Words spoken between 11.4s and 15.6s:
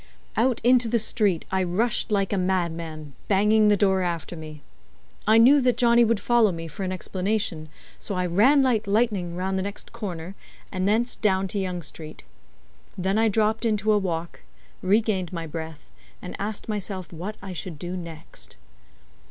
to Yonge Street. Then I dropped into a walk, regained my